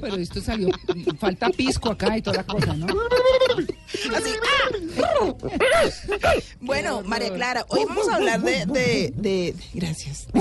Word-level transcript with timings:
Pero 0.00 0.16
esto 0.16 0.40
salió. 0.40 0.68
Falta 1.18 1.48
pisco 1.50 1.90
acá 1.90 2.16
y 2.16 2.22
toda 2.22 2.38
la 2.38 2.44
cosa, 2.44 2.74
¿no? 2.74 2.86
Así. 4.14 4.30
¡ah! 5.02 6.34
Bueno, 6.60 7.02
María 7.04 7.32
Clara, 7.32 7.64
hoy 7.68 7.84
vamos 7.86 8.08
a 8.08 8.16
hablar 8.16 8.40
de. 8.42 8.66
de, 8.66 9.12
de- 9.16 9.54
gracias. 9.74 10.26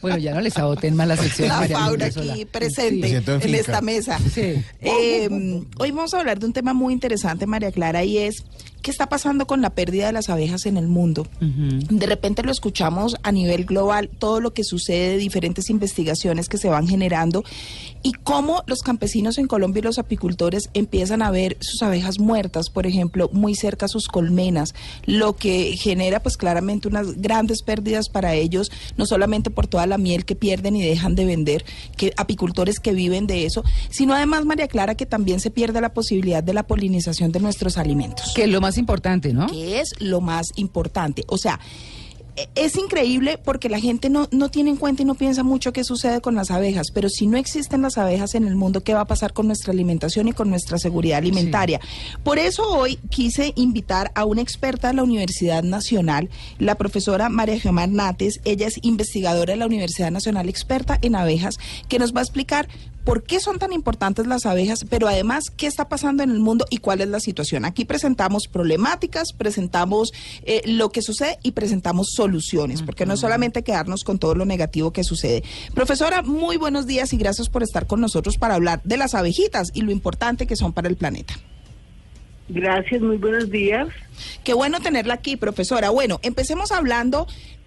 Bueno, 0.00 0.18
ya 0.18 0.34
no 0.34 0.40
les 0.40 0.54
saboten 0.54 0.96
más 0.96 1.06
la 1.06 1.16
sección. 1.16 1.48
La 1.48 1.60
María 1.60 1.86
hola. 1.88 2.06
aquí 2.06 2.44
presente 2.44 3.16
en 3.26 3.54
esta 3.54 3.80
mesa. 3.80 4.18
Sí. 4.34 4.62
Eh, 4.80 5.28
hoy 5.78 5.90
vamos 5.92 6.12
a 6.14 6.18
hablar 6.18 6.38
de 6.40 6.46
un 6.46 6.52
tema 6.52 6.72
muy 6.74 6.92
interesante, 6.92 7.46
María 7.46 7.70
Clara, 7.70 8.02
y 8.04 8.18
es 8.18 8.42
qué 8.82 8.90
está 8.90 9.08
pasando 9.08 9.46
con 9.46 9.62
la 9.62 9.70
pérdida 9.70 10.06
de 10.06 10.12
las 10.12 10.28
abejas 10.28 10.66
en 10.66 10.76
el 10.76 10.88
mundo. 10.88 11.26
De 11.40 12.06
repente 12.06 12.42
lo 12.42 12.50
escuchamos 12.50 13.16
a 13.22 13.32
nivel 13.32 13.64
global, 13.64 14.10
todo 14.18 14.40
lo 14.40 14.52
que 14.52 14.64
sucede, 14.64 15.16
diferentes 15.16 15.70
investigaciones 15.70 16.48
que 16.48 16.58
se 16.58 16.68
van 16.68 16.88
generando 16.88 17.44
y 18.02 18.12
cómo 18.12 18.62
los 18.66 18.82
campesinos 18.82 19.38
en 19.38 19.46
Colombia 19.46 19.80
y 19.80 19.82
los 19.84 19.98
apicultores 19.98 20.68
empiezan 20.74 21.22
a 21.22 21.30
ver 21.30 21.56
sus 21.60 21.82
abejas 21.82 22.18
muertas, 22.18 22.68
por 22.70 22.86
ejemplo, 22.86 23.30
muy 23.32 23.54
cerca 23.54 23.86
a 23.86 23.88
sus 23.88 24.08
colmenas, 24.08 24.74
lo 25.06 25.36
que 25.36 25.76
genera 25.76 26.20
pues 26.20 26.36
claramente 26.36 26.88
unas 26.88 27.20
grandes 27.20 27.62
pérdidas 27.62 28.08
para 28.08 28.34
ellos, 28.34 28.70
no 28.96 29.06
solamente 29.06 29.50
por 29.50 29.66
toda 29.68 29.86
la 29.86 29.98
miel 29.98 30.24
que 30.24 30.34
pierden 30.34 30.76
y 30.76 30.82
dejan 30.82 31.14
de 31.14 31.24
vender, 31.24 31.64
que 31.96 32.12
apicultores 32.16 32.80
que 32.80 32.92
viven 32.92 33.26
de 33.26 33.46
eso, 33.46 33.62
sino 33.90 34.14
además, 34.14 34.44
María 34.44 34.66
Clara, 34.66 34.96
que 34.96 35.06
también 35.06 35.38
se 35.38 35.50
pierde 35.50 35.80
la 35.80 35.94
posibilidad 35.94 36.42
de 36.42 36.54
la 36.54 36.64
polinización 36.64 37.30
de 37.30 37.40
nuestros 37.40 37.78
alimentos 37.78 38.32
Que 38.34 38.46
lo 38.46 38.60
más 38.60 38.71
importante, 38.78 39.32
¿no? 39.32 39.46
que 39.46 39.80
es 39.80 39.90
lo 40.00 40.20
más 40.20 40.48
importante. 40.56 41.24
O 41.28 41.38
sea, 41.38 41.60
e- 42.36 42.48
es 42.54 42.76
increíble 42.76 43.38
porque 43.42 43.68
la 43.68 43.78
gente 43.78 44.08
no, 44.08 44.26
no 44.30 44.48
tiene 44.50 44.70
en 44.70 44.76
cuenta 44.76 45.02
y 45.02 45.04
no 45.04 45.14
piensa 45.14 45.42
mucho 45.42 45.72
qué 45.72 45.84
sucede 45.84 46.20
con 46.20 46.34
las 46.34 46.50
abejas, 46.50 46.86
pero 46.92 47.08
si 47.08 47.26
no 47.26 47.36
existen 47.36 47.82
las 47.82 47.98
abejas 47.98 48.34
en 48.34 48.46
el 48.46 48.56
mundo, 48.56 48.82
¿qué 48.82 48.94
va 48.94 49.02
a 49.02 49.06
pasar 49.06 49.32
con 49.32 49.46
nuestra 49.46 49.72
alimentación 49.72 50.28
y 50.28 50.32
con 50.32 50.48
nuestra 50.48 50.78
seguridad 50.78 51.18
alimentaria? 51.18 51.80
Por 52.24 52.38
eso 52.38 52.62
hoy 52.68 52.96
quise 53.10 53.52
invitar 53.56 54.12
a 54.14 54.24
una 54.24 54.40
experta 54.40 54.88
de 54.88 54.94
la 54.94 55.02
Universidad 55.02 55.62
Nacional, 55.62 56.30
la 56.58 56.76
profesora 56.76 57.28
María 57.28 57.58
Gemma 57.58 57.84
Hernández. 57.84 58.40
Ella 58.44 58.66
es 58.66 58.78
investigadora 58.82 59.52
de 59.52 59.58
la 59.58 59.66
Universidad 59.66 60.10
Nacional, 60.10 60.48
experta 60.48 60.98
en 61.02 61.16
abejas, 61.16 61.56
que 61.88 61.98
nos 61.98 62.14
va 62.14 62.20
a 62.20 62.24
explicar 62.24 62.68
por 63.04 63.22
qué 63.22 63.40
son 63.40 63.58
tan 63.58 63.72
importantes 63.72 64.26
las 64.26 64.46
abejas, 64.46 64.84
pero 64.88 65.08
además 65.08 65.50
qué 65.56 65.66
está 65.66 65.88
pasando 65.88 66.22
en 66.22 66.30
el 66.30 66.40
mundo 66.40 66.66
y 66.70 66.78
cuál 66.78 67.00
es 67.00 67.08
la 67.08 67.20
situación. 67.20 67.64
Aquí 67.64 67.84
presentamos 67.84 68.46
problemáticas, 68.46 69.32
presentamos 69.32 70.12
eh, 70.44 70.62
lo 70.66 70.90
que 70.90 71.02
sucede 71.02 71.38
y 71.42 71.52
presentamos 71.52 72.12
soluciones, 72.14 72.82
porque 72.82 73.06
no 73.06 73.14
es 73.14 73.20
solamente 73.20 73.62
quedarnos 73.62 74.04
con 74.04 74.18
todo 74.18 74.34
lo 74.34 74.44
negativo 74.44 74.92
que 74.92 75.04
sucede. 75.04 75.42
Profesora, 75.74 76.22
muy 76.22 76.56
buenos 76.56 76.86
días 76.86 77.12
y 77.12 77.16
gracias 77.16 77.48
por 77.48 77.62
estar 77.62 77.86
con 77.86 78.00
nosotros 78.00 78.38
para 78.38 78.54
hablar 78.54 78.80
de 78.84 78.96
las 78.96 79.14
abejitas 79.14 79.70
y 79.74 79.82
lo 79.82 79.90
importante 79.90 80.46
que 80.46 80.56
son 80.56 80.72
para 80.72 80.88
el 80.88 80.96
planeta. 80.96 81.34
Gracias, 82.48 83.00
muy 83.00 83.16
buenos 83.16 83.50
días. 83.50 83.88
Qué 84.44 84.52
bueno 84.52 84.80
tenerla 84.80 85.14
aquí, 85.14 85.36
profesora. 85.36 85.90
Bueno, 85.90 86.20
empecemos 86.22 86.70
hablando 86.70 87.26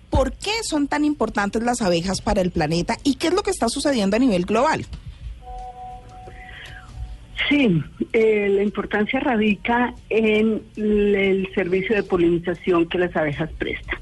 por 0.09 0.33
qué 0.33 0.51
son 0.63 0.87
tan 0.87 1.03
importantes 1.03 1.63
las 1.63 1.81
abejas 1.81 2.21
para 2.21 2.41
el 2.41 2.51
planeta 2.51 2.97
y 3.03 3.15
qué 3.15 3.27
es 3.27 3.33
lo 3.33 3.43
que 3.43 3.51
está 3.51 3.67
sucediendo 3.67 4.15
a 4.15 4.19
nivel 4.19 4.45
global. 4.45 4.85
Sí, 7.49 7.83
eh, 8.13 8.49
la 8.49 8.63
importancia 8.63 9.19
radica 9.19 9.93
en 10.09 10.61
el 10.75 11.47
servicio 11.53 11.95
de 11.95 12.03
polinización 12.03 12.87
que 12.87 12.97
las 12.97 13.15
abejas 13.15 13.49
prestan. 13.57 13.99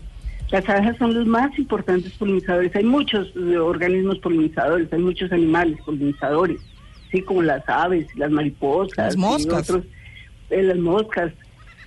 Las 0.51 0.69
abejas 0.69 0.97
son 0.97 1.15
los 1.15 1.25
más 1.25 1.57
importantes 1.57 2.11
polinizadores. 2.13 2.75
Hay 2.75 2.83
muchos 2.83 3.33
eh, 3.35 3.57
organismos 3.57 4.19
polinizadores, 4.19 4.93
hay 4.93 4.99
muchos 4.99 5.31
animales 5.31 5.79
polinizadores, 5.83 6.61
sí, 7.11 7.21
como 7.21 7.41
las 7.41 7.67
aves, 7.67 8.07
las 8.15 8.29
mariposas, 8.29 9.15
Las 9.17 9.45
y 9.45 9.49
otros, 9.49 9.83
eh, 10.51 10.61
las 10.61 10.77
moscas. 10.77 11.33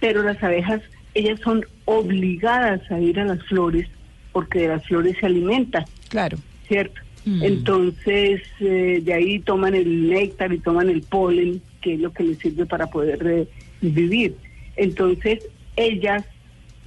Pero 0.01 0.23
las 0.23 0.43
abejas, 0.43 0.83
ellas 1.15 1.39
son 1.45 1.65
obligadas 1.84 2.83
a 2.91 2.99
ir 2.99 3.21
a 3.21 3.25
las 3.25 3.43
flores 3.45 3.87
porque 4.33 4.61
de 4.61 4.69
las 4.69 4.84
flores 4.84 5.17
se 5.21 5.27
alimentan. 5.27 5.84
Claro. 6.09 6.37
¿cierto? 6.69 7.01
Entonces, 7.27 8.41
eh, 8.61 9.01
de 9.03 9.13
ahí 9.13 9.41
toman 9.41 9.75
el 9.75 10.09
néctar 10.09 10.53
y 10.53 10.59
toman 10.59 10.89
el 10.89 11.03
polen, 11.03 11.61
que 11.81 11.95
es 11.95 12.01
lo 12.01 12.13
que 12.13 12.23
les 12.23 12.39
sirve 12.39 12.67
para 12.67 12.87
poder 12.87 13.27
eh, 13.27 13.49
vivir. 13.81 14.37
Entonces, 14.77 15.45
ellas 15.75 16.25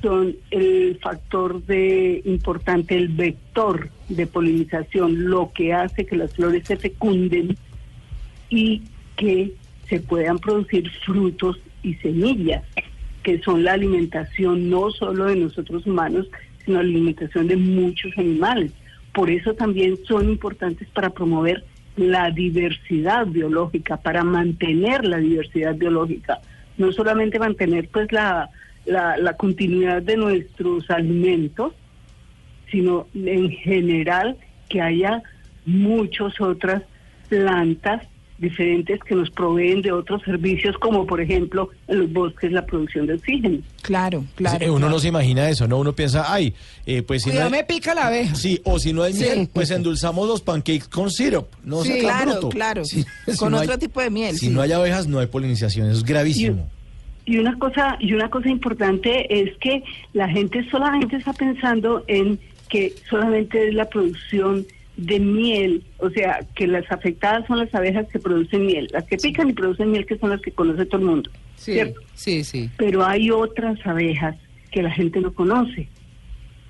son 0.02 0.38
el 0.52 0.98
factor 1.02 1.62
de 1.66 2.22
importante, 2.24 2.96
el 2.96 3.10
vector 3.10 3.90
de 4.08 4.28
polinización, 4.28 5.26
lo 5.26 5.52
que 5.52 5.74
hace 5.74 6.06
que 6.06 6.16
las 6.16 6.34
flores 6.34 6.66
se 6.66 6.78
fecunden 6.78 7.58
y 8.50 8.84
que 9.18 9.52
se 9.90 10.00
puedan 10.00 10.40
producir 10.40 10.90
frutos 11.06 11.60
y 11.84 11.96
semillas, 11.96 12.64
que 13.24 13.42
son 13.42 13.66
la 13.66 13.74
alimentación 13.74 14.70
no 14.70 14.90
solo 14.92 15.26
de 15.26 15.36
nosotros 15.36 15.86
humanos, 15.86 16.28
sino 16.64 16.78
la 16.82 16.88
alimentación 16.88 17.48
de 17.48 17.58
muchos 17.58 18.18
animales. 18.18 18.72
Por 19.14 19.30
eso 19.30 19.54
también 19.54 19.98
son 20.06 20.30
importantes 20.30 20.88
para 20.90 21.10
promover 21.10 21.64
la 21.96 22.32
diversidad 22.32 23.26
biológica, 23.26 23.98
para 23.98 24.24
mantener 24.24 25.06
la 25.06 25.18
diversidad 25.18 25.76
biológica, 25.76 26.40
no 26.78 26.92
solamente 26.92 27.40
mantener 27.40 27.90
pues 27.90 28.12
la, 28.12 28.50
la, 28.86 29.18
la 29.18 29.34
continuidad 29.34 30.02
de 30.02 30.16
nuestros 30.16 30.90
alimentos, 30.90 31.74
sino 32.72 33.08
en 33.14 33.50
general 33.50 34.38
que 34.70 34.82
haya 34.82 35.22
muchas 35.66 36.40
otras 36.40 36.84
plantas 37.28 38.08
diferentes 38.40 39.00
que 39.04 39.16
nos 39.16 39.30
proveen 39.30 39.82
de 39.82 39.92
otros 39.92 40.22
servicios, 40.24 40.78
como 40.78 41.06
por 41.06 41.20
ejemplo 41.22 41.70
en 41.88 42.00
los 42.00 42.12
bosques 42.14 42.52
la 42.52 42.66
producción 42.66 43.06
de 43.08 43.14
oxígeno. 43.16 43.60
Claro, 43.82 44.24
claro. 44.36 44.58
Sí, 44.60 44.66
uno 44.70 44.90
no 44.90 45.00
se 45.00 45.10
imagina 45.10 45.50
eso, 45.50 45.68
¿no? 45.68 45.78
Uno 45.78 45.94
piensa, 45.94 46.34
ay, 46.34 46.54
eh, 46.86 47.02
pues 47.02 47.24
si 47.24 47.30
no 47.30 47.34
Cuidado, 47.34 47.54
hay- 47.54 47.60
me 47.60 47.64
pica 47.66 47.94
la 47.94 48.08
abeja. 48.08 48.36
Sí, 48.36 48.62
o 48.64 48.80
si 48.80 48.94
no 48.94 49.04
hay 49.04 49.14
Sí. 49.14 49.24
miel, 49.24 49.50
pues 49.52 49.70
endulzamos 49.72 50.28
los 50.28 50.42
pancakes 50.42 50.88
con 50.90 51.12
syrup. 51.12 51.48
No 51.64 51.84
Sí, 51.84 52.00
claro, 52.00 52.32
bruto. 52.32 52.50
claro. 52.50 52.86
Sí, 52.86 53.04
si 53.28 53.38
Con 53.38 53.52
no 53.52 53.60
otro 53.60 53.74
hay- 53.74 53.80
tipo 53.80 54.02
de 54.02 54.10
miel. 54.10 54.36
Si 54.38 54.48
sí. 54.48 54.52
no 54.52 54.62
hay 54.62 54.72
abejas, 54.72 55.08
no 55.08 55.20
hay 55.20 55.28
polinización. 55.28 55.88
Eso 55.90 55.98
es 56.00 56.04
gravísimo. 56.06 56.70
Y 57.26 57.38
una 57.38 57.60
cosa, 57.60 57.96
y 58.00 58.14
una 58.14 58.30
cosa 58.30 58.50
importante 58.50 59.42
es 59.42 59.56
que 59.58 59.84
la 60.14 60.28
gente 60.30 60.68
solamente 60.72 61.18
está 61.18 61.32
pensando 61.34 62.04
en 62.08 62.40
que 62.70 62.94
solamente 63.10 63.68
es 63.68 63.74
la 63.76 63.86
producción 63.90 64.66
de 65.00 65.20
miel, 65.20 65.84
o 66.00 66.10
sea, 66.10 66.46
que 66.56 66.68
las 66.68 66.90
afectadas 66.92 67.46
son 67.48 67.60
las 67.60 67.74
abejas 67.74 68.08
que 68.12 68.20
producen 68.20 68.66
miel, 68.66 68.90
las 68.92 69.06
que 69.06 69.18
pican 69.18 69.50
y 69.50 69.54
producen 69.54 69.92
miel, 69.92 70.06
que 70.06 70.18
son 70.18 70.30
las 70.30 70.42
que 70.42 70.52
conoce 70.52 70.86
todo 70.86 71.00
el 71.02 71.08
mundo, 71.08 71.30
Sí, 71.56 71.74
¿cierto? 71.74 72.02
sí, 72.16 72.44
sí. 72.44 72.70
Pero 72.78 73.06
hay 73.06 73.32
otras 73.32 73.80
abejas 73.86 74.36
que 74.72 74.84
la 74.84 74.92
gente 74.92 75.22
no 75.22 75.34
conoce, 75.34 75.88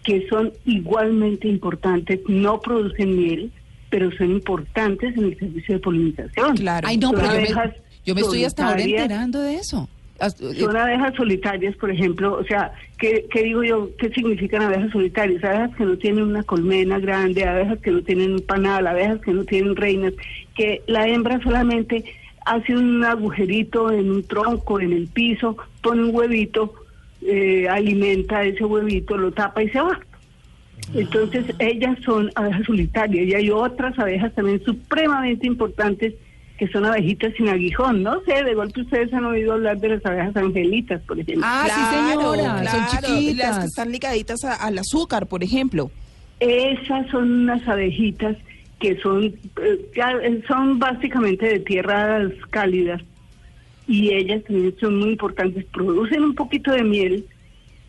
que 0.04 0.28
son 0.30 0.54
igualmente 0.66 1.48
importantes, 1.48 2.20
no 2.28 2.62
producen 2.62 3.16
miel, 3.18 3.52
pero 3.90 4.12
son 4.16 4.32
importantes 4.32 5.18
en 5.18 5.26
el 5.26 5.40
servicio 5.40 5.76
de 5.76 5.80
polinización. 5.80 6.56
Claro. 6.58 6.88
Ay, 6.88 6.98
no, 6.98 7.10
Son 7.10 7.16
pero 7.16 7.28
yo 7.28 7.34
me, 7.34 7.38
abejas 7.40 7.76
yo 8.06 8.16
me 8.16 8.22
estoy 8.22 8.44
hasta 8.46 8.70
ahora 8.70 8.84
enterando 8.84 9.42
de 9.42 9.56
eso. 9.56 9.90
Hasta- 10.20 10.46
eh, 10.46 10.56
Son 10.56 10.76
abejas 10.76 11.16
solitarias, 11.16 11.76
por 11.78 11.92
ejemplo, 11.92 12.34
o 12.34 12.44
sea, 12.44 12.74
¿qué, 12.98 13.26
qué 13.32 13.44
digo 13.44 13.64
yo? 13.64 13.90
¿Qué 13.98 14.10
significan 14.10 14.62
abejas 14.62 14.92
solitarias? 14.92 15.44
Abejas 15.44 15.76
que 15.76 15.86
no 15.86 15.98
tienen 15.98 16.24
una 16.24 16.44
colmena 16.44 17.00
grande, 17.00 17.46
abejas 17.46 17.80
que 17.80 17.92
no 17.92 18.02
tienen 18.02 18.34
un 18.34 18.42
panal, 18.42 18.86
abejas 18.88 19.20
que 19.22 19.32
no 19.32 19.44
tienen 19.46 19.76
reinas, 19.76 20.14
que 20.56 20.82
la 20.88 21.08
hembra 21.08 21.40
solamente 21.42 22.04
hace 22.46 22.76
un 22.76 23.04
agujerito 23.06 23.92
en 23.92 24.12
un 24.12 24.24
tronco, 24.24 24.80
en 24.80 24.92
el 24.94 25.08
piso, 25.08 25.56
pone 25.82 26.04
un 26.04 26.16
huevito, 26.16 26.74
eh, 27.22 27.68
alimenta 27.70 28.44
ese 28.44 28.66
huevito, 28.66 29.18
lo 29.18 29.32
tapa 29.32 29.62
y 29.64 29.70
se 29.70 29.80
va. 29.82 30.00
Entonces, 30.96 31.46
ellas 31.60 31.98
son 32.04 32.32
abejas 32.36 32.66
solitarias 32.66 33.28
y 33.28 33.34
hay 33.36 33.50
otras 33.52 33.98
abejas 34.00 34.34
también 34.34 34.64
supremamente 34.64 35.46
importantes 35.46 36.14
que 36.60 36.68
son 36.68 36.86
abejitas 36.86 37.34
sin 37.38 37.48
aguijón. 37.48 38.04
No 38.04 38.22
sé, 38.26 38.44
de 38.44 38.54
golpe 38.54 38.82
ustedes 38.82 39.12
han 39.14 39.24
oído 39.26 39.54
hablar 39.54 39.80
de 39.80 39.90
las 39.90 40.06
abejas 40.06 40.36
angelitas, 40.36 41.02
por 41.04 41.18
ejemplo. 41.18 41.44
Ah, 41.48 41.68
sí, 41.74 41.96
señora, 41.96 42.70
son 42.70 42.86
chiquitas. 43.02 43.48
Las 43.50 43.60
que 43.60 43.66
están 43.66 43.92
ligaditas 43.94 44.44
a- 44.44 44.56
al 44.56 44.78
azúcar, 44.78 45.26
por 45.28 45.42
ejemplo. 45.42 45.90
Esas 46.42 47.10
son 47.10 47.32
unas 47.44 47.66
abejitas 47.68 48.36
que 48.80 49.00
son, 49.02 49.24
eh, 49.26 49.92
eh, 49.96 50.42
son 50.48 50.80
básicamente 50.80 51.46
de 51.48 51.60
tierras 51.60 52.32
cálidas 52.50 53.02
y 53.88 54.14
ellas 54.14 54.44
también 54.44 54.76
son 54.80 55.00
muy 55.00 55.10
importantes, 55.12 55.66
producen 55.74 56.24
un 56.24 56.36
poquito 56.36 56.72
de 56.72 56.84
miel, 56.84 57.26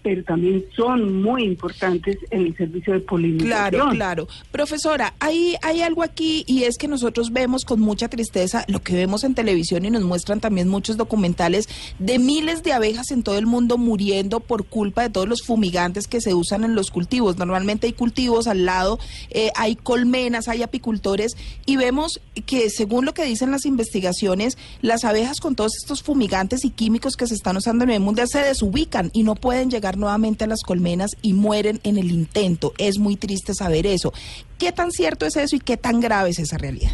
pero 0.02 0.24
también 0.24 0.64
son 0.74 1.22
muy 1.22 1.44
importantes 1.44 2.16
en 2.30 2.46
el 2.46 2.56
servicio 2.56 2.94
de 2.94 3.00
polinización. 3.00 3.70
Claro, 3.70 3.90
claro. 3.90 4.28
Profesora, 4.50 5.14
hay, 5.20 5.56
hay 5.62 5.82
algo 5.82 6.02
aquí 6.02 6.44
y 6.46 6.64
es 6.64 6.78
que 6.78 6.88
nosotros 6.88 7.32
vemos 7.32 7.64
con 7.64 7.80
mucha 7.80 8.08
tristeza 8.08 8.64
lo 8.66 8.82
que 8.82 8.94
vemos 8.94 9.24
en 9.24 9.34
televisión 9.34 9.84
y 9.84 9.90
nos 9.90 10.02
muestran 10.02 10.40
también 10.40 10.68
muchos 10.68 10.96
documentales 10.96 11.68
de 11.98 12.18
miles 12.18 12.62
de 12.62 12.72
abejas 12.72 13.10
en 13.10 13.22
todo 13.22 13.36
el 13.36 13.46
mundo 13.46 13.76
muriendo 13.76 14.40
por 14.40 14.64
culpa 14.64 15.02
de 15.02 15.10
todos 15.10 15.28
los 15.28 15.42
fumigantes 15.42 16.06
que 16.06 16.20
se 16.20 16.34
usan 16.34 16.64
en 16.64 16.74
los 16.74 16.90
cultivos. 16.90 17.36
Normalmente 17.36 17.86
hay 17.86 17.92
cultivos 17.92 18.46
al 18.46 18.64
lado, 18.64 18.98
eh, 19.30 19.50
hay 19.54 19.76
colmenas, 19.76 20.48
hay 20.48 20.62
apicultores 20.62 21.36
y 21.66 21.76
vemos 21.76 22.20
que 22.46 22.70
según 22.70 23.04
lo 23.04 23.12
que 23.12 23.24
dicen 23.24 23.50
las 23.50 23.66
investigaciones, 23.66 24.56
las 24.80 25.04
abejas 25.04 25.40
con 25.40 25.56
todos 25.56 25.76
estos 25.76 26.02
fumigantes 26.02 26.64
y 26.64 26.70
químicos 26.70 27.16
que 27.16 27.26
se 27.26 27.34
están 27.34 27.56
usando 27.56 27.84
en 27.84 27.90
el 27.90 28.00
mundo 28.00 28.20
se 28.26 28.40
desubican 28.40 29.10
y 29.12 29.22
no 29.22 29.34
pueden 29.34 29.70
llegar 29.70 29.89
nuevamente 29.96 30.44
a 30.44 30.46
las 30.46 30.62
colmenas 30.62 31.10
y 31.22 31.32
mueren 31.34 31.80
en 31.84 31.98
el 31.98 32.10
intento. 32.10 32.72
Es 32.78 32.98
muy 32.98 33.16
triste 33.16 33.54
saber 33.54 33.86
eso. 33.86 34.12
¿Qué 34.58 34.72
tan 34.72 34.90
cierto 34.90 35.26
es 35.26 35.36
eso 35.36 35.56
y 35.56 35.60
qué 35.60 35.76
tan 35.76 36.00
grave 36.00 36.30
es 36.30 36.38
esa 36.38 36.58
realidad? 36.58 36.92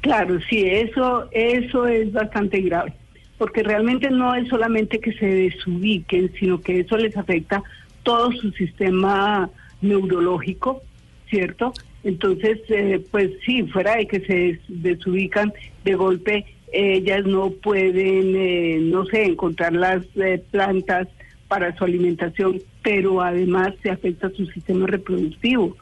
Claro, 0.00 0.38
sí, 0.48 0.62
eso, 0.64 1.28
eso 1.32 1.86
es 1.88 2.12
bastante 2.12 2.60
grave, 2.60 2.92
porque 3.38 3.62
realmente 3.62 4.08
no 4.10 4.34
es 4.34 4.46
solamente 4.48 5.00
que 5.00 5.12
se 5.14 5.26
desubiquen, 5.26 6.32
sino 6.38 6.60
que 6.60 6.80
eso 6.80 6.96
les 6.96 7.16
afecta 7.16 7.62
todo 8.04 8.30
su 8.32 8.52
sistema 8.52 9.50
neurológico, 9.80 10.82
¿cierto? 11.28 11.72
Entonces, 12.04 12.60
eh, 12.68 13.04
pues 13.10 13.30
sí, 13.44 13.64
fuera 13.64 13.96
de 13.96 14.06
que 14.06 14.20
se 14.20 14.34
des- 14.34 14.60
desubican 14.68 15.52
de 15.84 15.94
golpe, 15.94 16.44
ellas 16.72 17.24
no 17.24 17.50
pueden, 17.50 18.36
eh, 18.36 18.78
no 18.82 19.06
sé, 19.06 19.24
encontrar 19.24 19.72
las 19.72 20.04
eh, 20.16 20.40
plantas 20.52 21.08
para 21.48 21.76
su 21.76 21.84
alimentación, 21.84 22.60
pero 22.82 23.20
además 23.20 23.74
se 23.82 23.90
afecta 23.90 24.30
su 24.30 24.46
sistema 24.46 24.86
reproductivo 24.86 25.76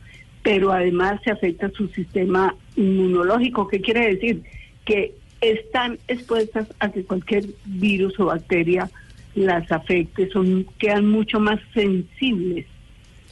pero 0.45 0.71
además 0.71 1.21
se 1.25 1.31
afecta 1.31 1.71
su 1.71 1.89
sistema 1.89 2.55
inmunológico. 2.77 3.67
¿Qué 3.67 3.81
quiere 3.81 4.15
decir? 4.15 4.43
Que 4.85 5.15
están 5.41 5.99
expuestas 6.07 6.69
a 6.79 6.93
que 6.93 7.03
cualquier 7.03 7.47
virus 7.65 8.21
o 8.21 8.27
bacteria 8.27 8.89
las 9.35 9.73
afecte, 9.73 10.29
son 10.31 10.67
quedan 10.79 11.09
mucho 11.09 11.41
más 11.41 11.59
sensibles 11.73 12.67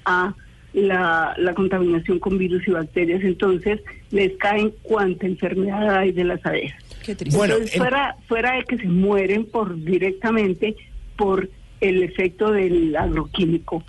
a 0.07 0.35
la, 0.73 1.35
la 1.37 1.55
contaminación 1.55 2.19
con 2.19 2.39
virus 2.39 2.67
y 2.67 2.73
bacterias, 2.73 3.23
entonces 3.23 3.81
les 4.11 4.37
caen 4.39 4.73
cuanta 4.83 5.27
enfermedad 5.27 5.99
hay 5.99 6.13
de 6.13 6.25
las 6.25 6.45
abejas. 6.47 6.83
Qué 7.05 7.15
triste. 7.15 7.37
Bueno, 7.37 7.55
Entonces, 7.55 7.79
fuera, 7.79 8.17
fuera 8.27 8.57
de 8.57 8.65
que 8.65 8.79
se 8.79 8.89
mueren 8.89 9.45
por 9.45 9.77
directamente 9.77 10.75
por 11.17 11.51
el 11.83 12.03
efecto 12.03 12.53
del 12.53 12.97
agroquímico, 12.97 13.85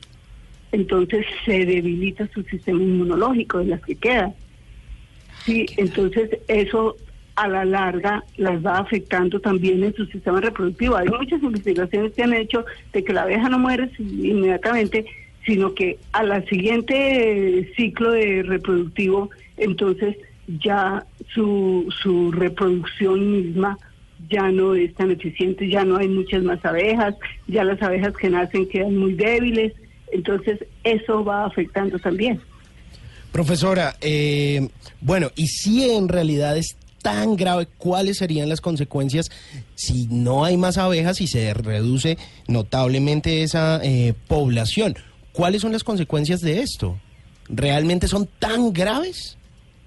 entonces 0.72 1.26
se 1.46 1.66
debilita 1.66 2.28
su 2.34 2.42
sistema 2.44 2.82
inmunológico 2.82 3.60
de 3.60 3.66
las 3.66 3.82
que 3.82 3.96
quedan. 3.96 4.34
Sí, 5.46 5.68
entonces 5.78 6.40
eso 6.48 6.96
a 7.36 7.48
la 7.48 7.66
larga 7.66 8.24
las 8.38 8.66
va 8.66 8.80
afectando 8.80 9.40
también 9.40 9.84
en 9.84 9.94
su 9.94 10.06
sistema 10.08 10.42
reproductivo. 10.42 10.96
Hay 10.96 11.08
muchas 11.08 11.42
investigaciones 11.44 12.14
que 12.14 12.24
han 12.24 12.34
hecho 12.34 12.66
de 12.92 13.04
que 13.04 13.14
la 13.14 13.24
abeja 13.24 13.48
no 13.50 13.60
muere 13.60 13.92
inmediatamente, 14.00 15.06
sino 15.46 15.76
que 15.76 16.00
a 16.14 16.24
la 16.24 16.42
siguiente 16.46 17.72
ciclo 17.76 18.12
de 18.12 18.42
reproductivo, 18.44 19.30
entonces 19.58 20.18
ya 20.48 21.06
su, 21.34 21.88
su 22.02 22.32
reproducción 22.32 23.32
misma 23.32 23.78
ya 24.30 24.52
no 24.52 24.76
es 24.76 24.94
tan 24.96 25.12
eficiente, 25.12 25.70
ya 25.70 25.84
no 25.84 25.98
hay 25.98 26.08
muchas 26.08 26.44
más 26.44 26.64
abejas, 26.66 27.16
ya 27.48 27.64
las 27.64 27.82
abejas 27.82 28.16
que 28.16 28.30
nacen 28.30 28.68
quedan 28.68 28.96
muy 28.98 29.14
débiles, 29.14 29.74
entonces 30.12 30.60
eso 30.84 31.24
va 31.24 31.46
afectando 31.46 31.98
también. 32.00 32.40
Profesora, 33.32 33.96
eh, 34.02 34.70
bueno, 35.02 35.32
y 35.36 35.48
si 35.48 35.90
en 35.90 36.08
realidad 36.08 36.56
es 36.56 36.78
tan 37.02 37.36
grave, 37.36 37.68
¿cuáles 37.78 38.18
serían 38.18 38.50
las 38.50 38.62
consecuencias 38.62 39.30
si 39.76 40.08
no 40.08 40.46
hay 40.46 40.58
más 40.58 40.78
abejas 40.78 41.22
y 41.22 41.28
se 41.28 41.54
reduce 41.54 42.18
notablemente 42.48 43.44
esa 43.44 43.80
eh, 43.84 44.14
población? 44.28 44.96
¿Cuáles 45.34 45.62
son 45.62 45.72
las 45.72 45.84
consecuencias 45.84 46.42
de 46.42 46.62
esto? 46.62 46.98
¿Realmente 47.50 48.08
son 48.08 48.28
tan 48.40 48.72
graves? 48.72 49.38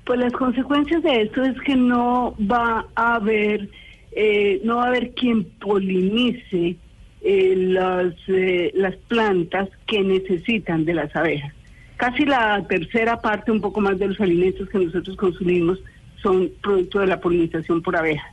Pues 0.04 0.20
las 0.20 0.32
consecuencias 0.32 1.02
de 1.02 1.22
esto 1.22 1.42
es 1.42 1.56
que 1.62 1.74
no 1.74 2.34
va 2.38 2.86
a 2.94 3.14
haber, 3.14 3.68
eh, 4.18 4.60
no 4.64 4.76
va 4.76 4.84
a 4.84 4.88
haber 4.88 5.10
quien 5.12 5.44
polinice 5.44 6.76
eh, 7.22 7.54
las, 7.56 8.14
eh, 8.28 8.72
las 8.74 8.96
plantas 9.08 9.68
que 9.86 10.02
necesitan 10.02 10.84
de 10.86 10.94
las 10.94 11.14
abejas. 11.14 11.52
Casi 11.98 12.24
la 12.24 12.66
tercera 12.66 13.20
parte, 13.20 13.52
un 13.52 13.60
poco 13.60 13.80
más 13.80 13.98
de 13.98 14.08
los 14.08 14.20
alimentos 14.20 14.68
que 14.70 14.78
nosotros 14.78 15.16
consumimos 15.16 15.78
son 16.22 16.50
producto 16.62 17.00
de 17.00 17.06
la 17.08 17.20
polinización 17.20 17.82
por 17.82 17.94
abejas. 17.96 18.32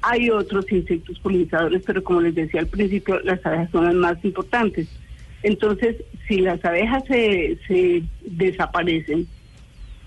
Hay 0.00 0.30
otros 0.30 0.70
insectos 0.72 1.18
polinizadores, 1.18 1.82
pero 1.84 2.02
como 2.02 2.20
les 2.22 2.34
decía 2.34 2.60
al 2.60 2.66
principio, 2.68 3.20
las 3.20 3.44
abejas 3.44 3.70
son 3.70 3.84
las 3.84 3.94
más 3.94 4.24
importantes. 4.24 4.88
Entonces, 5.42 5.96
si 6.26 6.38
las 6.40 6.64
abejas 6.64 7.04
se, 7.06 7.58
se 7.66 8.02
desaparecen, 8.22 9.26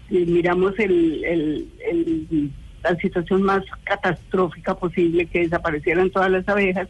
miramos 0.10 0.78
el- 0.80 1.24
el- 1.24 1.68
la 2.84 2.96
situación 2.96 3.44
más 3.44 3.64
catastrófica 3.84 4.76
posible, 4.76 5.26
que 5.28 5.40
desaparecieran 5.42 6.10
todas 6.10 6.32
las 6.32 6.48
abejas, 6.48 6.88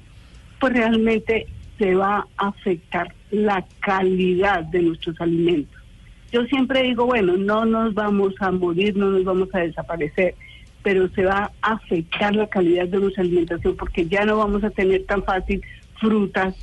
pues 0.60 0.74
realmente 0.74 1.48
se 1.78 1.96
va 1.96 2.28
a 2.38 2.48
afectar 2.48 3.14
la 3.32 3.66
calidad 3.80 4.64
de 4.66 4.82
nuestros 4.84 5.20
alimentos. 5.20 5.82
Yo 6.32 6.44
siempre 6.46 6.84
digo, 6.84 7.06
bueno, 7.06 7.36
no 7.36 7.66
nos 7.66 7.94
vamos 7.94 8.34
a 8.40 8.52
morir, 8.52 8.96
no 8.96 9.10
nos 9.12 9.24
vamos 9.24 9.50
a 9.54 9.60
desaparecer, 9.60 10.36
pero 10.84 11.10
se 11.10 11.26
va 11.26 11.52
a 11.62 11.74
afectar 11.74 12.36
la 12.36 12.48
calidad 12.48 12.88
de 12.88 13.00
nuestra 13.00 13.24
alimentación 13.24 13.76
porque 13.76 14.06
ya 14.06 14.26
no 14.26 14.38
vamos 14.38 14.64
a 14.64 14.70
tener 14.70 15.04
tan 15.06 15.24
fácil 15.24 15.62
frutas 16.00 16.56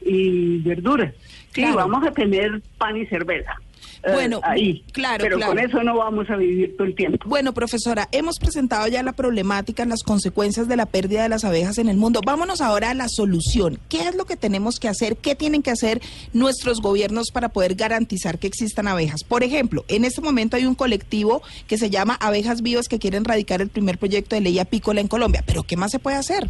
y 0.00 0.58
verduras. 0.58 1.12
Sí, 1.52 1.62
Claro. 1.62 1.76
vamos 1.76 2.06
a 2.06 2.12
tener 2.12 2.62
pan 2.78 2.96
y 2.96 3.06
cerveza. 3.06 3.54
Eh, 4.02 4.12
Bueno, 4.12 4.40
ahí. 4.42 4.84
claro, 4.92 5.22
Pero 5.22 5.36
claro. 5.36 5.52
con 5.52 5.58
eso 5.62 5.82
no 5.82 5.96
vamos 5.96 6.28
a 6.30 6.36
vivir 6.36 6.76
todo 6.76 6.86
el 6.86 6.94
tiempo. 6.94 7.18
Bueno, 7.28 7.52
profesora, 7.54 8.08
hemos 8.12 8.38
presentado 8.38 8.86
ya 8.88 9.02
la 9.02 9.12
problemática, 9.12 9.84
las 9.84 10.02
consecuencias 10.02 10.68
de 10.68 10.76
la 10.76 10.86
pérdida 10.86 11.22
de 11.22 11.28
las 11.28 11.44
abejas 11.44 11.78
en 11.78 11.88
el 11.88 11.96
mundo. 11.96 12.20
Vámonos 12.24 12.60
ahora 12.60 12.90
a 12.90 12.94
la 12.94 13.08
solución. 13.08 13.78
¿Qué 13.88 14.02
es 14.08 14.14
lo 14.16 14.24
que 14.24 14.36
tenemos 14.36 14.78
que 14.78 14.88
hacer? 14.88 15.16
¿Qué 15.16 15.34
tienen 15.34 15.62
que 15.62 15.70
hacer 15.70 16.00
nuestros 16.32 16.80
gobiernos 16.80 17.30
para 17.30 17.48
poder 17.50 17.74
garantizar 17.74 18.38
que 18.38 18.46
existan 18.46 18.88
abejas? 18.88 19.24
Por 19.24 19.42
ejemplo, 19.42 19.84
en 19.88 20.04
este 20.04 20.20
momento 20.20 20.56
hay 20.56 20.66
un 20.66 20.74
colectivo 20.74 21.42
que 21.66 21.78
se 21.78 21.90
llama 21.90 22.14
Abejas 22.20 22.62
Vivas 22.62 22.88
que 22.88 22.98
quieren 22.98 23.24
radicar 23.24 23.60
el 23.60 23.68
primer 23.68 23.98
proyecto 23.98 24.34
de 24.36 24.40
ley 24.42 24.58
apícola 24.58 25.00
en 25.00 25.08
Colombia. 25.08 25.42
¿Pero 25.46 25.62
qué 25.62 25.76
más 25.76 25.90
se 25.90 25.98
puede 25.98 26.16
hacer? 26.16 26.48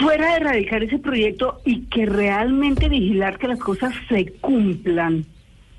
Fuera 0.00 0.30
de 0.30 0.36
erradicar 0.36 0.82
ese 0.84 0.98
proyecto 0.98 1.60
y 1.64 1.80
que 1.86 2.06
realmente 2.06 2.88
vigilar 2.88 3.38
que 3.38 3.48
las 3.48 3.58
cosas 3.58 3.92
se 4.08 4.26
cumplan 4.40 5.26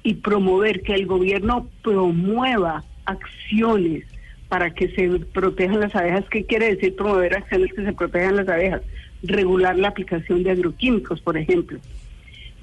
y 0.03 0.15
promover 0.15 0.81
que 0.81 0.93
el 0.93 1.05
gobierno 1.05 1.67
promueva 1.83 2.83
acciones 3.05 4.05
para 4.47 4.73
que 4.73 4.89
se 4.89 5.07
protejan 5.31 5.79
las 5.79 5.95
abejas. 5.95 6.25
¿Qué 6.29 6.45
quiere 6.45 6.75
decir 6.75 6.95
promover 6.95 7.35
acciones 7.35 7.73
que 7.73 7.83
se 7.83 7.93
protejan 7.93 8.37
las 8.37 8.47
abejas? 8.47 8.81
Regular 9.23 9.77
la 9.77 9.89
aplicación 9.89 10.43
de 10.43 10.51
agroquímicos, 10.51 11.21
por 11.21 11.37
ejemplo. 11.37 11.79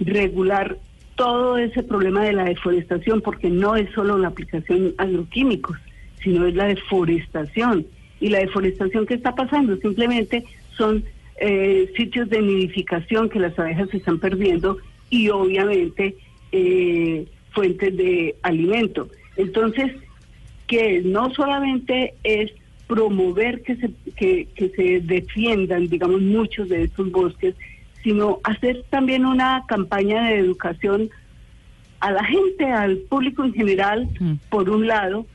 Regular 0.00 0.76
todo 1.14 1.56
ese 1.58 1.82
problema 1.82 2.24
de 2.24 2.32
la 2.32 2.44
deforestación, 2.44 3.20
porque 3.20 3.48
no 3.48 3.76
es 3.76 3.90
solo 3.92 4.18
la 4.18 4.28
aplicación 4.28 4.94
agroquímicos, 4.98 5.78
sino 6.22 6.46
es 6.46 6.54
la 6.54 6.66
deforestación. 6.66 7.86
Y 8.20 8.30
la 8.30 8.40
deforestación 8.40 9.06
que 9.06 9.14
está 9.14 9.34
pasando 9.34 9.76
simplemente 9.76 10.44
son 10.76 11.04
eh, 11.38 11.92
sitios 11.96 12.28
de 12.30 12.40
nidificación 12.40 13.28
que 13.28 13.38
las 13.38 13.58
abejas 13.58 13.90
se 13.90 13.98
están 13.98 14.18
perdiendo 14.18 14.78
y 15.10 15.28
obviamente 15.28 16.16
eh, 16.56 17.26
fuentes 17.50 17.96
de 17.96 18.34
alimento. 18.42 19.08
Entonces, 19.36 19.92
que 20.66 21.02
no 21.04 21.32
solamente 21.34 22.14
es 22.24 22.50
promover 22.86 23.62
que 23.62 23.76
se, 23.76 23.90
que, 24.16 24.48
que 24.54 24.68
se 24.70 25.00
defiendan, 25.00 25.88
digamos, 25.88 26.22
muchos 26.22 26.68
de 26.68 26.84
estos 26.84 27.10
bosques, 27.10 27.54
sino 28.02 28.40
hacer 28.44 28.84
también 28.88 29.26
una 29.26 29.64
campaña 29.68 30.28
de 30.28 30.38
educación 30.38 31.10
a 32.00 32.10
la 32.12 32.24
gente, 32.24 32.64
al 32.64 32.98
público 32.98 33.44
en 33.44 33.52
general, 33.52 34.08
por 34.48 34.70
un 34.70 34.86
lado, 34.86 35.26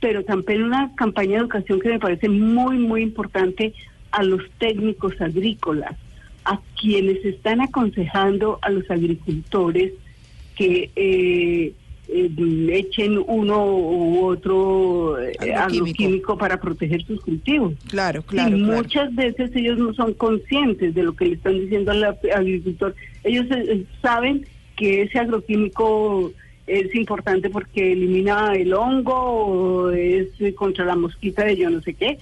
pero 0.00 0.24
también 0.24 0.62
una 0.62 0.94
campaña 0.94 1.32
de 1.32 1.38
educación 1.38 1.80
que 1.80 1.88
me 1.88 1.98
parece 1.98 2.28
muy, 2.28 2.78
muy 2.78 3.02
importante 3.02 3.72
a 4.12 4.22
los 4.22 4.42
técnicos 4.58 5.20
agrícolas, 5.20 5.96
a 6.44 6.60
quienes 6.80 7.24
están 7.24 7.60
aconsejando 7.60 8.58
a 8.62 8.70
los 8.70 8.88
agricultores 8.90 9.92
que 10.58 10.90
eh, 10.96 11.72
eh, 12.08 12.68
echen 12.72 13.22
uno 13.26 13.64
u 13.64 14.24
otro 14.26 15.20
eh, 15.20 15.54
Agroquímico. 15.54 16.36
para 16.36 16.60
proteger 16.60 17.04
sus 17.04 17.20
cultivos. 17.20 17.74
Claro, 17.88 18.22
claro, 18.22 18.56
y 18.56 18.62
claro. 18.64 18.76
muchas 18.82 19.14
veces 19.14 19.54
ellos 19.54 19.78
no 19.78 19.94
son 19.94 20.14
conscientes 20.14 20.94
de 20.94 21.02
lo 21.04 21.14
que 21.14 21.26
le 21.26 21.34
están 21.34 21.60
diciendo 21.60 21.92
al 21.92 22.04
agricultor. 22.04 22.94
Ellos 23.22 23.46
eh, 23.50 23.84
saben 24.02 24.44
que 24.76 25.02
ese 25.02 25.18
agroquímico 25.18 26.32
es 26.66 26.94
importante 26.94 27.50
porque 27.50 27.92
elimina 27.92 28.52
el 28.54 28.74
hongo 28.74 29.14
o 29.14 29.90
es 29.90 30.28
eh, 30.40 30.54
contra 30.54 30.84
la 30.84 30.96
mosquita 30.96 31.44
de 31.44 31.56
yo 31.56 31.70
no 31.70 31.80
sé 31.82 31.94
qué, 31.94 32.18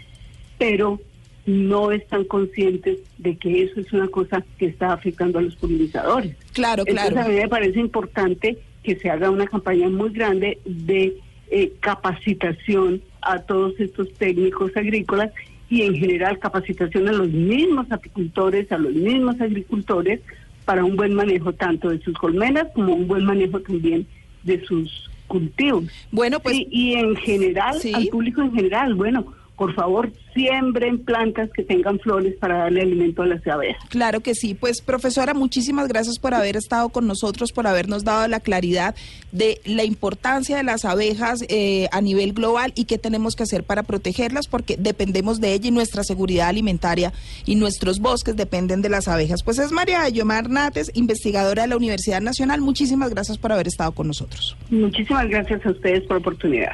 pero 0.58 1.00
no 1.46 1.92
están 1.92 2.24
conscientes 2.24 2.98
de 3.18 3.36
que 3.36 3.62
eso 3.62 3.80
es 3.80 3.92
una 3.92 4.08
cosa 4.08 4.44
que 4.58 4.66
está 4.66 4.92
afectando 4.92 5.38
a 5.38 5.42
los 5.42 5.56
polinizadores. 5.56 6.34
Claro, 6.52 6.82
Entonces 6.86 7.12
claro. 7.14 7.28
a 7.28 7.32
mí 7.32 7.36
me 7.40 7.48
parece 7.48 7.78
importante 7.78 8.58
que 8.82 8.96
se 8.96 9.10
haga 9.10 9.30
una 9.30 9.46
campaña 9.46 9.88
muy 9.88 10.10
grande 10.10 10.58
de 10.64 11.16
eh, 11.50 11.72
capacitación 11.80 13.00
a 13.22 13.38
todos 13.40 13.78
estos 13.78 14.12
técnicos 14.14 14.76
agrícolas 14.76 15.30
y 15.68 15.82
en 15.82 15.94
general 15.96 16.38
capacitación 16.38 17.08
a 17.08 17.12
los 17.12 17.28
mismos 17.28 17.90
apicultores, 17.90 18.70
a 18.72 18.78
los 18.78 18.92
mismos 18.92 19.40
agricultores 19.40 20.20
para 20.64 20.84
un 20.84 20.96
buen 20.96 21.14
manejo 21.14 21.52
tanto 21.52 21.90
de 21.90 22.00
sus 22.00 22.14
colmenas 22.18 22.66
como 22.74 22.94
un 22.94 23.06
buen 23.06 23.24
manejo 23.24 23.60
también 23.60 24.06
de 24.42 24.64
sus 24.64 25.10
cultivos. 25.26 25.84
Bueno, 26.12 26.38
pues 26.40 26.56
Sí, 26.56 26.68
y 26.70 26.94
en 26.94 27.16
general, 27.16 27.80
Sí. 27.80 27.92
al 27.94 28.06
público 28.08 28.42
en 28.42 28.52
general, 28.52 28.94
bueno, 28.94 29.32
por 29.56 29.74
favor, 29.74 30.12
siembren 30.34 31.02
plantas 31.02 31.48
que 31.54 31.62
tengan 31.62 31.98
flores 31.98 32.34
para 32.38 32.58
darle 32.58 32.82
alimento 32.82 33.22
a 33.22 33.26
las 33.26 33.46
abejas. 33.46 33.82
Claro 33.88 34.20
que 34.20 34.34
sí. 34.34 34.54
Pues 34.54 34.82
profesora, 34.82 35.32
muchísimas 35.32 35.88
gracias 35.88 36.18
por 36.18 36.34
haber 36.34 36.56
estado 36.56 36.90
con 36.90 37.06
nosotros, 37.06 37.52
por 37.52 37.66
habernos 37.66 38.04
dado 38.04 38.28
la 38.28 38.40
claridad 38.40 38.94
de 39.32 39.60
la 39.64 39.84
importancia 39.84 40.56
de 40.58 40.62
las 40.62 40.84
abejas 40.84 41.42
eh, 41.48 41.88
a 41.90 42.02
nivel 42.02 42.34
global 42.34 42.72
y 42.74 42.84
qué 42.84 42.98
tenemos 42.98 43.34
que 43.34 43.44
hacer 43.44 43.64
para 43.64 43.82
protegerlas, 43.82 44.46
porque 44.46 44.76
dependemos 44.78 45.40
de 45.40 45.54
ella 45.54 45.68
y 45.68 45.72
nuestra 45.72 46.04
seguridad 46.04 46.48
alimentaria 46.48 47.14
y 47.46 47.54
nuestros 47.54 48.00
bosques 48.00 48.36
dependen 48.36 48.82
de 48.82 48.90
las 48.90 49.08
abejas. 49.08 49.42
Pues 49.42 49.58
es 49.58 49.72
María 49.72 50.06
Yomar 50.10 50.50
Nates, 50.50 50.90
investigadora 50.94 51.62
de 51.62 51.68
la 51.68 51.76
Universidad 51.78 52.20
Nacional. 52.20 52.60
Muchísimas 52.60 53.08
gracias 53.08 53.38
por 53.38 53.52
haber 53.52 53.68
estado 53.68 53.92
con 53.92 54.06
nosotros. 54.06 54.54
Muchísimas 54.68 55.28
gracias 55.28 55.64
a 55.64 55.70
ustedes 55.70 56.02
por 56.02 56.16
la 56.16 56.18
oportunidad. 56.18 56.72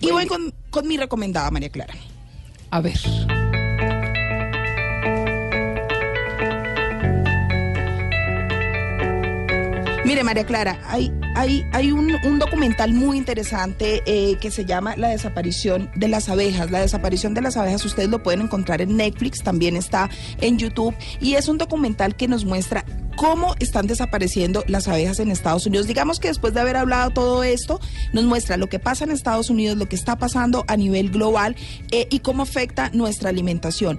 Y 0.00 0.10
voy 0.10 0.26
con, 0.26 0.52
con 0.70 0.88
mi 0.88 0.96
recomendada, 0.96 1.50
María 1.50 1.68
Clara. 1.68 1.94
A 2.72 2.80
ver. 2.80 2.98
Mire, 10.06 10.24
María 10.24 10.44
Clara, 10.44 10.78
hay, 10.88 11.12
hay, 11.36 11.66
hay 11.72 11.92
un, 11.92 12.16
un 12.24 12.38
documental 12.38 12.94
muy 12.94 13.18
interesante 13.18 14.02
eh, 14.06 14.38
que 14.40 14.50
se 14.50 14.64
llama 14.64 14.96
La 14.96 15.08
desaparición 15.08 15.90
de 15.94 16.08
las 16.08 16.30
abejas. 16.30 16.70
La 16.70 16.80
desaparición 16.80 17.34
de 17.34 17.42
las 17.42 17.58
abejas 17.58 17.84
ustedes 17.84 18.08
lo 18.08 18.22
pueden 18.22 18.40
encontrar 18.40 18.80
en 18.80 18.96
Netflix, 18.96 19.42
también 19.42 19.76
está 19.76 20.08
en 20.40 20.56
YouTube 20.56 20.94
y 21.20 21.34
es 21.34 21.48
un 21.48 21.58
documental 21.58 22.16
que 22.16 22.26
nos 22.26 22.46
muestra 22.46 22.86
cómo 23.16 23.54
están 23.58 23.86
desapareciendo 23.86 24.64
las 24.66 24.88
abejas 24.88 25.20
en 25.20 25.30
Estados 25.30 25.66
Unidos. 25.66 25.86
Digamos 25.86 26.20
que 26.20 26.28
después 26.28 26.54
de 26.54 26.60
haber 26.60 26.76
hablado 26.76 27.10
todo 27.10 27.44
esto, 27.44 27.80
nos 28.12 28.24
muestra 28.24 28.56
lo 28.56 28.68
que 28.68 28.78
pasa 28.78 29.04
en 29.04 29.10
Estados 29.10 29.50
Unidos, 29.50 29.76
lo 29.76 29.88
que 29.88 29.96
está 29.96 30.16
pasando 30.16 30.64
a 30.68 30.76
nivel 30.76 31.10
global 31.10 31.56
eh, 31.90 32.06
y 32.10 32.20
cómo 32.20 32.42
afecta 32.42 32.90
nuestra 32.92 33.30
alimentación. 33.30 33.98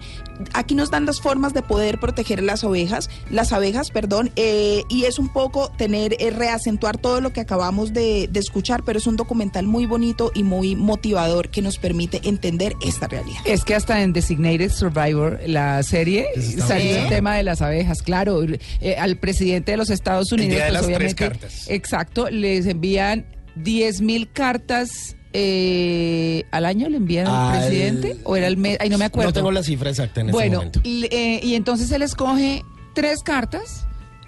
Aquí 0.54 0.76
nos 0.76 0.90
dan 0.90 1.06
las 1.06 1.22
formas 1.22 1.54
de 1.54 1.62
poder 1.62 2.00
proteger 2.00 2.42
las 2.42 2.64
ovejas, 2.64 3.10
las 3.30 3.54
abejas, 3.54 3.92
perdón, 3.92 4.32
eh, 4.36 4.84
y 4.90 5.06
es 5.06 5.20
un 5.20 5.32
poco 5.32 5.72
tener, 5.78 6.16
eh, 6.20 6.32
reacentuar 6.32 6.98
todo 6.98 7.22
lo 7.22 7.32
que 7.34 7.42
acabamos 7.42 7.94
de, 7.94 8.28
de 8.32 8.40
escuchar, 8.40 8.84
pero 8.84 9.00
es 9.00 9.08
un 9.08 9.16
documental 9.16 9.66
muy 9.66 9.86
bonito 9.86 10.32
y 10.34 10.44
muy 10.44 10.76
motivador 10.76 11.50
que 11.50 11.62
nos 11.62 11.78
permite 11.78 12.22
entender 12.24 12.76
esta 12.82 13.08
realidad. 13.08 13.42
Es 13.46 13.64
que 13.64 13.76
hasta 13.76 14.02
en 14.02 14.14
Designated 14.14 14.72
Survivor, 14.72 15.40
la 15.46 15.82
serie, 15.84 16.28
salió 16.66 16.98
el 16.98 17.10
tema 17.10 17.36
de 17.36 17.44
las 17.44 17.62
abejas. 17.62 18.02
Claro, 18.02 18.44
eh, 18.82 18.96
al 19.04 19.18
presidente 19.18 19.72
de 19.72 19.78
los 19.78 19.90
Estados 19.90 20.32
El 20.32 20.40
Unidos, 20.42 20.56
día 20.56 20.66
de 20.66 20.72
pues 20.72 20.74
las 20.74 20.86
tres 20.86 21.14
obviamente. 21.14 21.40
cartas. 21.40 21.66
Exacto, 21.70 22.30
les 22.30 22.66
envían 22.66 23.26
10 23.56 24.02
mil 24.02 24.32
cartas. 24.32 25.16
eh, 25.34 26.44
¿Al 26.52 26.66
año 26.66 26.88
le 26.90 26.98
envían 26.98 27.28
al, 27.28 27.60
presidente? 27.60 28.18
¿O 28.24 28.36
era 28.36 28.48
al 28.48 28.58
mes? 28.58 28.78
Ay, 28.80 28.90
no 28.90 28.98
me 28.98 29.06
acuerdo. 29.06 29.30
No 29.30 29.34
tengo 29.34 29.52
la 29.52 29.64
cifra 29.64 29.90
exacta 29.90 30.22
en 30.22 30.28
este 30.28 30.32
Bueno, 30.38 30.58
momento. 30.58 30.80
l- 30.84 31.08
eh, 31.12 31.40
y 31.44 31.56
entonces 31.56 31.92
él 31.92 32.02
escoge 32.02 32.64
tres 32.96 33.24
cartas 33.24 33.86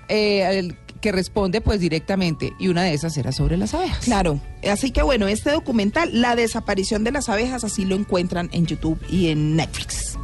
eh, 0.09 0.43
al- 0.43 0.77
que 1.01 1.11
responde 1.11 1.61
pues 1.61 1.79
directamente 1.79 2.53
y 2.59 2.67
una 2.69 2.81
de 2.83 2.93
esas 2.95 3.15
era 3.17 3.31
sobre 3.31 3.57
las 3.57 3.73
abejas. 3.75 4.03
Claro, 4.05 4.39
así 4.67 4.89
que 4.91 5.03
bueno, 5.03 5.27
este 5.27 5.51
documental, 5.51 6.09
La 6.19 6.35
desaparición 6.35 7.03
de 7.03 7.11
las 7.11 7.29
abejas, 7.29 7.63
así 7.63 7.85
lo 7.85 7.95
encuentran 7.95 8.49
en 8.53 8.65
YouTube 8.65 8.99
y 9.09 9.27
en 9.29 9.55
Netflix. 9.55 10.17